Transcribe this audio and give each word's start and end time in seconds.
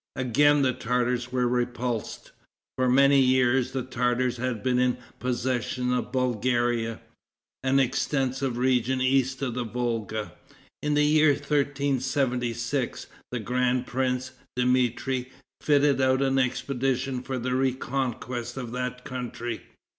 Again 0.15 0.63
the 0.63 0.73
Tartars 0.73 1.31
were 1.31 1.47
repulsed. 1.47 2.31
For 2.75 2.89
many 2.89 3.19
years 3.19 3.69
the 3.71 3.83
Tartars 3.83 4.37
had 4.37 4.63
been 4.63 4.79
in 4.79 4.97
possession 5.19 5.93
of 5.93 6.11
Bulgaria, 6.11 7.01
an 7.63 7.79
extensive 7.79 8.57
region 8.57 8.99
east 8.99 9.43
of 9.43 9.53
the 9.53 9.63
Volga. 9.63 10.33
In 10.81 10.95
the 10.95 11.05
year 11.05 11.33
1376, 11.33 13.05
the 13.31 13.39
grand 13.39 13.85
prince, 13.85 14.31
Dmitri, 14.55 15.29
fitted 15.61 16.01
out 16.01 16.23
an 16.23 16.39
expedition 16.39 17.21
for 17.21 17.37
the 17.37 17.53
reconquest 17.53 18.57
of 18.57 18.71
that 18.71 19.03
country. 19.05 19.61